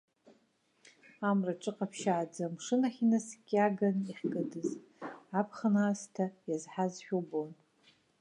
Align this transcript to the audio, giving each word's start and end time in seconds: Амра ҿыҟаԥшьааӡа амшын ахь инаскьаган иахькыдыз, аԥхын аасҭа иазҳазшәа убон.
Амра 1.29 1.53
ҿыҟаԥшьааӡа 1.61 2.41
амшын 2.47 2.81
ахь 2.87 2.99
инаскьаган 3.03 3.97
иахькыдыз, 4.09 4.69
аԥхын 5.39 5.75
аасҭа 5.83 6.25
иазҳазшәа 6.47 7.15
убон. 7.19 7.49